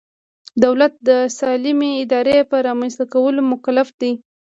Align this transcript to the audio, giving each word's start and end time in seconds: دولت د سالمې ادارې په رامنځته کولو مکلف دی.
دولت 0.63 0.93
د 1.07 1.09
سالمې 1.37 1.91
ادارې 2.03 2.37
په 2.49 2.57
رامنځته 2.67 3.05
کولو 3.13 3.41
مکلف 3.51 3.87
دی. 4.01 4.11